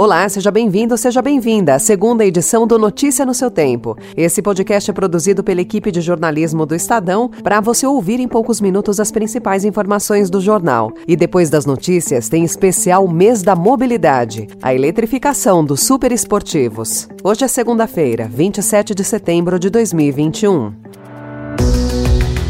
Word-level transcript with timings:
Olá, 0.00 0.26
seja 0.30 0.50
bem-vindo, 0.50 0.96
seja 0.96 1.20
bem-vinda 1.20 1.74
à 1.74 1.78
segunda 1.78 2.24
edição 2.24 2.66
do 2.66 2.78
Notícia 2.78 3.26
no 3.26 3.34
seu 3.34 3.50
Tempo. 3.50 3.98
Esse 4.16 4.40
podcast 4.40 4.90
é 4.90 4.94
produzido 4.94 5.44
pela 5.44 5.60
equipe 5.60 5.92
de 5.92 6.00
jornalismo 6.00 6.64
do 6.64 6.74
Estadão 6.74 7.28
para 7.28 7.60
você 7.60 7.86
ouvir 7.86 8.18
em 8.18 8.26
poucos 8.26 8.62
minutos 8.62 8.98
as 8.98 9.12
principais 9.12 9.62
informações 9.62 10.30
do 10.30 10.40
jornal. 10.40 10.90
E 11.06 11.14
depois 11.16 11.50
das 11.50 11.66
notícias, 11.66 12.30
tem 12.30 12.44
especial 12.44 13.06
Mês 13.06 13.42
da 13.42 13.54
Mobilidade, 13.54 14.48
a 14.62 14.72
eletrificação 14.72 15.62
dos 15.62 15.82
superesportivos. 15.82 17.06
Hoje 17.22 17.44
é 17.44 17.48
segunda-feira, 17.48 18.26
27 18.26 18.94
de 18.94 19.04
setembro 19.04 19.58
de 19.58 19.68
2021. 19.68 20.72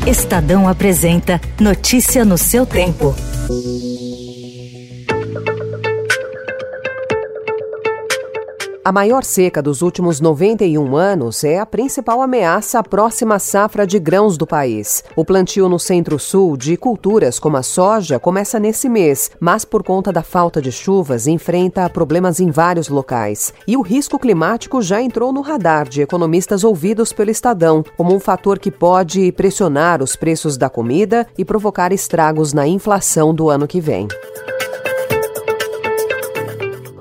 Estadão 0.07 0.69
apresenta 0.69 1.41
Notícia 1.61 2.25
no 2.25 2.39
seu 2.39 2.65
tempo. 2.65 3.13
A 8.83 8.91
maior 8.91 9.25
seca 9.25 9.61
dos 9.61 9.83
últimos 9.83 10.23
91 10.23 10.97
anos 10.97 11.45
é 11.45 11.59
a 11.59 11.67
principal 11.67 12.23
ameaça 12.23 12.79
à 12.79 12.83
próxima 12.83 13.39
safra 13.39 13.87
de 13.87 13.99
grãos 13.99 14.39
do 14.39 14.47
país. 14.47 15.05
O 15.15 15.23
plantio 15.23 15.69
no 15.69 15.79
centro-sul 15.79 16.57
de 16.57 16.79
culturas 16.79 17.39
como 17.39 17.59
a 17.59 17.63
soja 17.63 18.19
começa 18.19 18.59
nesse 18.59 18.89
mês, 18.89 19.31
mas 19.39 19.67
por 19.67 19.83
conta 19.83 20.11
da 20.11 20.23
falta 20.23 20.63
de 20.63 20.73
chuvas 20.73 21.27
enfrenta 21.27 21.91
problemas 21.91 22.41
em 22.41 22.51
vários 22.51 22.89
locais. 22.89 23.53
E 23.69 23.77
o 23.77 23.83
risco 23.83 24.19
climático 24.19 24.81
já 24.81 25.03
entrou 25.03 25.31
no 25.31 25.43
radar 25.43 25.87
de 25.87 26.01
economistas 26.01 26.65
ouvidos 26.65 27.13
pelo 27.13 27.31
Estadão 27.31 27.85
como 27.99 28.15
um 28.15 28.21
fator 28.21 28.59
que 28.59 28.71
pode 28.71 29.31
pressionar 29.33 30.03
os 30.03 30.17
preços 30.17 30.57
da 30.57 30.71
comida 30.71 31.27
e 31.37 31.45
provocar 31.45 31.93
estragos 31.93 32.55
na 32.55 32.67
inflação 32.67 33.35
do 33.35 33.51
ano 33.51 33.69
que 33.69 33.79
vem. 33.79 34.09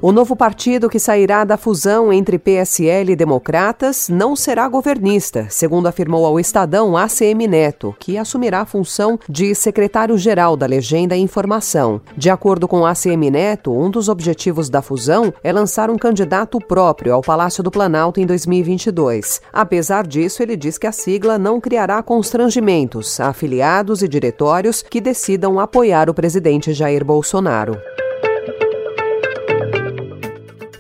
O 0.02 0.14
novo 0.14 0.34
partido 0.34 0.90
que 0.90 0.98
sairá 0.98 1.44
da 1.44 1.58
fusão 1.58 2.14
entre 2.14 2.40
PSL 2.40 3.12
e 3.12 3.16
Democratas 3.18 4.08
não 4.08 4.34
será 4.34 4.66
governista, 4.70 5.48
segundo 5.50 5.88
afirmou 5.88 6.26
ao 6.26 6.40
Estadão 6.40 6.96
ACM 6.96 7.46
Neto, 7.50 7.94
que 8.00 8.18
assumirá 8.18 8.62
a 8.62 8.66
função 8.66 9.20
de 9.28 9.54
secretário-geral 9.54 10.56
da 10.56 10.66
Legenda 10.66 11.18
e 11.18 11.20
Informação. 11.20 12.00
De 12.16 12.30
acordo 12.30 12.66
com 12.66 12.86
ACM 12.86 13.30
Neto, 13.30 13.74
um 13.74 13.92
dos 13.92 14.08
objetivos 14.08 14.70
da 14.70 14.82
fusão 14.82 15.34
é 15.44 15.52
lançar 15.52 15.90
um 15.90 15.98
candidato 15.98 16.60
próprio 16.60 17.14
ao 17.14 17.22
Palácio 17.22 17.62
do 17.62 17.70
Planalto 17.70 18.22
em 18.22 18.26
2022. 18.26 19.42
Apesar 19.52 20.08
disso, 20.08 20.42
ele 20.42 20.56
diz 20.56 20.78
que 20.78 20.88
a 20.88 20.94
sigla 20.94 21.38
não 21.38 21.60
criará 21.60 22.02
constrangimentos 22.02 23.20
a 23.20 23.28
afiliados 23.28 24.02
e 24.02 24.08
diretórios 24.08 24.82
que 24.82 25.02
decidam 25.02 25.60
apoiar 25.60 26.10
o 26.10 26.14
presidente 26.14 26.72
Jair 26.72 27.04
Bolsonaro. 27.04 27.78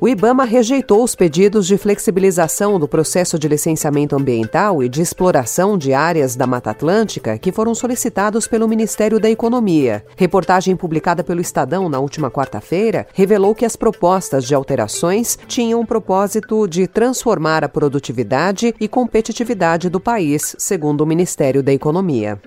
O 0.01 0.07
IBAMA 0.07 0.45
rejeitou 0.45 1.03
os 1.03 1.13
pedidos 1.13 1.67
de 1.67 1.77
flexibilização 1.77 2.79
do 2.79 2.87
processo 2.87 3.37
de 3.37 3.49
licenciamento 3.49 4.15
ambiental 4.15 4.81
e 4.81 4.87
de 4.87 5.01
exploração 5.01 5.77
de 5.77 5.91
áreas 5.93 6.37
da 6.37 6.47
Mata 6.47 6.71
Atlântica 6.71 7.37
que 7.37 7.51
foram 7.51 7.75
solicitados 7.75 8.47
pelo 8.47 8.65
Ministério 8.65 9.19
da 9.19 9.29
Economia. 9.29 10.05
Reportagem 10.15 10.73
publicada 10.73 11.21
pelo 11.21 11.41
Estadão 11.41 11.89
na 11.89 11.99
última 11.99 12.31
quarta-feira 12.31 13.07
revelou 13.13 13.53
que 13.53 13.65
as 13.65 13.75
propostas 13.75 14.45
de 14.45 14.55
alterações 14.55 15.37
tinham 15.47 15.81
o 15.81 15.85
propósito 15.85 16.65
de 16.65 16.87
transformar 16.87 17.65
a 17.65 17.69
produtividade 17.69 18.73
e 18.79 18.87
competitividade 18.87 19.89
do 19.89 19.99
país, 19.99 20.55
segundo 20.57 21.01
o 21.01 21.05
Ministério 21.05 21.61
da 21.61 21.73
Economia. 21.73 22.39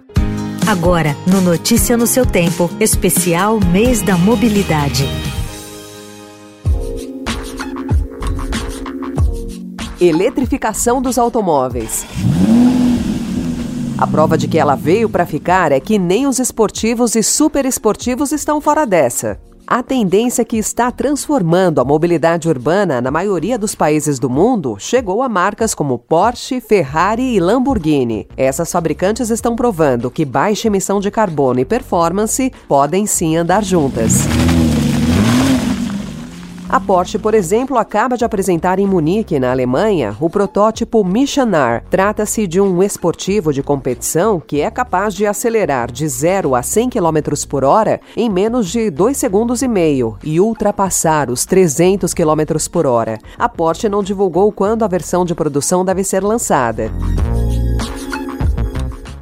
Agora, 0.66 1.14
no 1.26 1.42
Notícia 1.42 1.98
no 1.98 2.06
seu 2.06 2.24
tempo, 2.24 2.70
especial 2.80 3.60
Mês 3.60 4.00
da 4.00 4.16
Mobilidade. 4.16 5.31
Eletrificação 10.04 11.00
dos 11.00 11.16
automóveis. 11.16 12.04
A 13.96 14.04
prova 14.04 14.36
de 14.36 14.48
que 14.48 14.58
ela 14.58 14.74
veio 14.74 15.08
para 15.08 15.24
ficar 15.24 15.70
é 15.70 15.78
que 15.78 15.96
nem 15.96 16.26
os 16.26 16.40
esportivos 16.40 17.14
e 17.14 17.22
superesportivos 17.22 18.32
estão 18.32 18.60
fora 18.60 18.84
dessa. 18.84 19.38
A 19.64 19.80
tendência 19.80 20.44
que 20.44 20.56
está 20.56 20.91
transformando 20.91 21.80
a 21.80 21.84
mobilidade 21.84 22.48
urbana 22.48 23.00
na 23.00 23.12
maioria 23.12 23.56
dos 23.56 23.76
países 23.76 24.18
do 24.18 24.28
mundo 24.28 24.74
chegou 24.76 25.22
a 25.22 25.28
marcas 25.28 25.72
como 25.72 26.00
Porsche, 26.00 26.60
Ferrari 26.60 27.36
e 27.36 27.38
Lamborghini. 27.38 28.26
Essas 28.36 28.72
fabricantes 28.72 29.30
estão 29.30 29.54
provando 29.54 30.10
que 30.10 30.24
baixa 30.24 30.66
emissão 30.66 30.98
de 30.98 31.12
carbono 31.12 31.60
e 31.60 31.64
performance 31.64 32.52
podem 32.66 33.06
sim 33.06 33.36
andar 33.36 33.62
juntas. 33.62 34.26
A 36.72 36.81
Porsche, 36.81 37.19
por 37.19 37.34
exemplo, 37.34 37.77
acaba 37.77 38.16
de 38.16 38.25
apresentar 38.25 38.78
em 38.78 38.87
Munique, 38.87 39.38
na 39.38 39.50
Alemanha, 39.50 40.16
o 40.19 40.31
protótipo 40.31 41.05
Missionar. 41.05 41.84
Trata-se 41.91 42.47
de 42.47 42.62
um 42.62 42.83
esportivo 42.83 43.53
de 43.53 43.62
competição 43.62 44.41
que 44.41 44.62
é 44.62 44.71
capaz 44.71 45.12
de 45.12 45.27
acelerar 45.27 45.93
de 45.93 46.09
0 46.09 46.55
a 46.55 46.62
100 46.62 46.88
km 46.88 47.47
por 47.47 47.62
hora 47.62 48.00
em 48.16 48.31
menos 48.31 48.71
de 48.71 48.88
2 48.88 49.15
segundos 49.15 49.60
e 49.60 49.69
meio 49.69 50.16
e 50.25 50.41
ultrapassar 50.41 51.28
os 51.28 51.44
300 51.44 52.15
km 52.15 52.56
por 52.72 52.87
hora. 52.87 53.19
A 53.39 53.50
Porsche 53.50 53.91
não 53.91 54.03
divulgou 54.03 54.50
quando 54.50 54.83
a 54.83 54.89
versão 54.89 55.27
de 55.27 55.34
produção 55.34 55.84
deve 55.84 56.03
ser 56.03 56.25
lançada. 56.25 56.91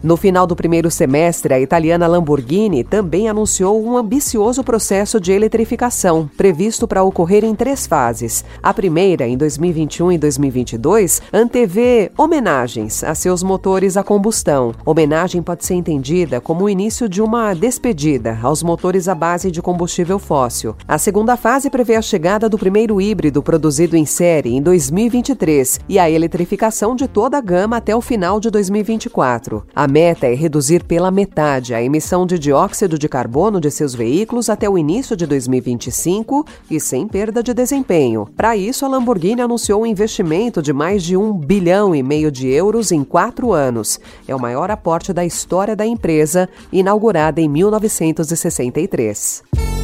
No 0.03 0.16
final 0.16 0.47
do 0.47 0.56
primeiro 0.56 0.91
semestre, 0.91 1.53
a 1.53 1.61
italiana 1.61 2.06
Lamborghini 2.06 2.83
também 2.83 3.28
anunciou 3.28 3.84
um 3.84 3.99
ambicioso 3.99 4.65
processo 4.65 5.21
de 5.21 5.31
eletrificação, 5.31 6.31
previsto 6.38 6.88
para 6.88 7.03
ocorrer 7.03 7.44
em 7.44 7.55
três 7.55 7.87
fases. 7.87 8.43
A 8.62 8.72
primeira, 8.72 9.28
em 9.28 9.37
2021 9.37 10.12
e 10.12 10.19
2022, 10.19 11.21
antevê 11.31 12.11
homenagens 12.16 13.05
a 13.05 13.15
seus 13.15 13.43
motores 13.43 13.99
a 13.99 14.03
combustão. 14.03 14.75
Homenagem 14.87 15.43
pode 15.43 15.66
ser 15.66 15.75
entendida 15.75 16.41
como 16.41 16.65
o 16.65 16.71
início 16.71 17.06
de 17.06 17.21
uma 17.21 17.53
despedida 17.53 18.38
aos 18.43 18.62
motores 18.62 19.06
à 19.06 19.15
base 19.15 19.50
de 19.50 19.61
combustível 19.61 20.19
fóssil. 20.19 20.75
A 20.88 20.97
segunda 20.97 21.37
fase 21.37 21.69
prevê 21.69 21.97
a 21.97 22.03
chegada 22.03 22.49
do 22.49 22.56
primeiro 22.56 23.03
híbrido 23.03 23.43
produzido 23.43 23.99
em 23.99 24.06
série 24.06 24.55
em 24.55 24.62
2023 24.62 25.81
e 25.87 25.99
a 25.99 26.11
eletrificação 26.11 26.97
de 26.97 27.06
toda 27.06 27.37
a 27.37 27.41
gama 27.43 27.77
até 27.77 27.94
o 27.94 28.00
final 28.00 28.41
de 28.41 28.50
2024. 28.50 29.62
A 29.75 29.89
meta 29.90 30.26
é 30.26 30.34
reduzir 30.34 30.84
pela 30.84 31.10
metade 31.10 31.74
a 31.74 31.82
emissão 31.82 32.24
de 32.24 32.38
dióxido 32.38 32.96
de 32.96 33.08
carbono 33.08 33.60
de 33.60 33.70
seus 33.70 33.94
veículos 33.94 34.48
até 34.48 34.70
o 34.70 34.78
início 34.78 35.16
de 35.16 35.26
2025 35.26 36.46
e 36.70 36.78
sem 36.78 37.08
perda 37.08 37.42
de 37.42 37.52
desempenho. 37.52 38.28
Para 38.36 38.56
isso, 38.56 38.86
a 38.86 38.88
Lamborghini 38.88 39.42
anunciou 39.42 39.82
um 39.82 39.86
investimento 39.86 40.62
de 40.62 40.72
mais 40.72 41.02
de 41.02 41.16
um 41.16 41.32
bilhão 41.32 41.94
e 41.94 42.02
meio 42.02 42.30
de 42.30 42.48
euros 42.48 42.92
em 42.92 43.02
quatro 43.02 43.52
anos. 43.52 43.98
É 44.28 44.34
o 44.34 44.40
maior 44.40 44.70
aporte 44.70 45.12
da 45.12 45.25
história 45.25 45.75
da 45.75 45.84
empresa, 45.84 46.48
inaugurada 46.72 47.40
em 47.40 47.48
1963. 47.48 49.80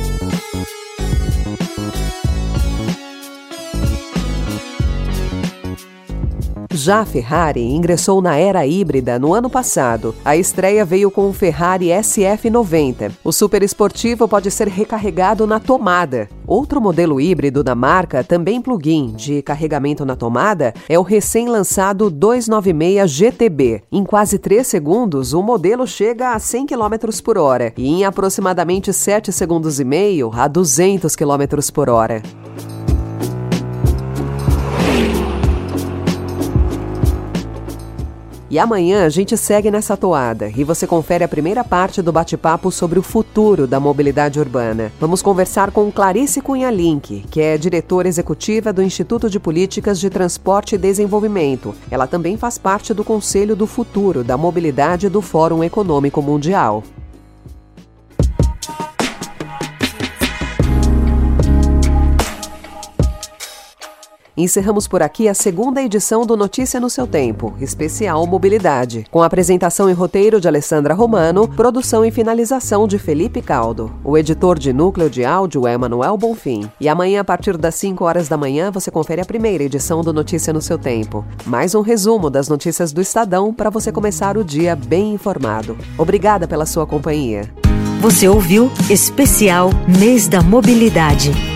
Já 6.76 7.00
a 7.00 7.06
Ferrari 7.06 7.62
ingressou 7.62 8.20
na 8.20 8.36
era 8.36 8.66
híbrida 8.66 9.18
no 9.18 9.32
ano 9.32 9.48
passado. 9.48 10.14
A 10.22 10.36
estreia 10.36 10.84
veio 10.84 11.10
com 11.10 11.30
o 11.30 11.32
Ferrari 11.32 11.86
SF90. 11.86 13.12
O 13.24 13.32
super 13.32 13.62
esportivo 13.62 14.28
pode 14.28 14.50
ser 14.50 14.68
recarregado 14.68 15.46
na 15.46 15.58
tomada. 15.58 16.28
Outro 16.46 16.78
modelo 16.78 17.18
híbrido 17.18 17.64
da 17.64 17.74
marca, 17.74 18.22
também 18.22 18.60
plug-in 18.60 19.14
de 19.14 19.40
carregamento 19.40 20.04
na 20.04 20.14
tomada, 20.14 20.74
é 20.86 20.98
o 20.98 21.02
recém-lançado 21.02 22.10
296 22.10 23.10
GTB. 23.10 23.82
Em 23.90 24.04
quase 24.04 24.38
3 24.38 24.66
segundos, 24.66 25.32
o 25.32 25.42
modelo 25.42 25.86
chega 25.86 26.34
a 26.34 26.38
100 26.38 26.66
km 26.66 27.22
por 27.24 27.38
hora 27.38 27.72
e 27.74 27.88
em 27.88 28.04
aproximadamente 28.04 28.92
7 28.92 29.32
segundos 29.32 29.80
e 29.80 29.84
meio 29.84 30.30
a 30.34 30.46
200 30.46 31.16
km 31.16 31.72
por 31.72 31.88
hora. 31.88 32.22
E 38.56 38.58
amanhã 38.58 39.04
a 39.04 39.10
gente 39.10 39.36
segue 39.36 39.70
nessa 39.70 39.98
toada 39.98 40.50
e 40.56 40.64
você 40.64 40.86
confere 40.86 41.22
a 41.22 41.28
primeira 41.28 41.62
parte 41.62 42.00
do 42.00 42.10
bate-papo 42.10 42.72
sobre 42.72 42.98
o 42.98 43.02
futuro 43.02 43.66
da 43.66 43.78
mobilidade 43.78 44.40
urbana. 44.40 44.90
Vamos 44.98 45.20
conversar 45.20 45.70
com 45.70 45.92
Clarice 45.92 46.40
Cunha 46.40 46.70
Link, 46.70 47.26
que 47.30 47.42
é 47.42 47.58
diretora 47.58 48.08
executiva 48.08 48.72
do 48.72 48.82
Instituto 48.82 49.28
de 49.28 49.38
Políticas 49.38 50.00
de 50.00 50.08
Transporte 50.08 50.74
e 50.74 50.78
Desenvolvimento. 50.78 51.74
Ela 51.90 52.06
também 52.06 52.38
faz 52.38 52.56
parte 52.56 52.94
do 52.94 53.04
Conselho 53.04 53.54
do 53.54 53.66
Futuro 53.66 54.24
da 54.24 54.38
Mobilidade 54.38 55.10
do 55.10 55.20
Fórum 55.20 55.62
Econômico 55.62 56.22
Mundial. 56.22 56.82
Encerramos 64.38 64.86
por 64.86 65.02
aqui 65.02 65.28
a 65.28 65.34
segunda 65.34 65.82
edição 65.82 66.26
do 66.26 66.36
Notícia 66.36 66.78
no 66.78 66.90
seu 66.90 67.06
Tempo, 67.06 67.54
especial 67.58 68.26
Mobilidade, 68.26 69.06
com 69.10 69.22
apresentação 69.22 69.88
e 69.88 69.94
roteiro 69.94 70.38
de 70.38 70.46
Alessandra 70.46 70.92
Romano, 70.92 71.48
produção 71.48 72.04
e 72.04 72.10
finalização 72.10 72.86
de 72.86 72.98
Felipe 72.98 73.40
Caldo. 73.40 73.90
O 74.04 74.18
editor 74.18 74.58
de 74.58 74.74
núcleo 74.74 75.08
de 75.08 75.24
áudio 75.24 75.66
é 75.66 75.78
Manuel 75.78 76.18
Bonfim. 76.18 76.70
E 76.78 76.86
amanhã, 76.86 77.22
a 77.22 77.24
partir 77.24 77.56
das 77.56 77.76
5 77.76 78.04
horas 78.04 78.28
da 78.28 78.36
manhã, 78.36 78.70
você 78.70 78.90
confere 78.90 79.22
a 79.22 79.24
primeira 79.24 79.64
edição 79.64 80.02
do 80.02 80.12
Notícia 80.12 80.52
no 80.52 80.60
seu 80.60 80.76
Tempo. 80.76 81.24
Mais 81.46 81.74
um 81.74 81.80
resumo 81.80 82.28
das 82.28 82.46
notícias 82.46 82.92
do 82.92 83.00
Estadão 83.00 83.54
para 83.54 83.70
você 83.70 83.90
começar 83.90 84.36
o 84.36 84.44
dia 84.44 84.76
bem 84.76 85.14
informado. 85.14 85.78
Obrigada 85.96 86.46
pela 86.46 86.66
sua 86.66 86.86
companhia. 86.86 87.50
Você 88.02 88.28
ouviu 88.28 88.70
Especial 88.90 89.70
Mês 89.98 90.28
da 90.28 90.42
Mobilidade. 90.42 91.55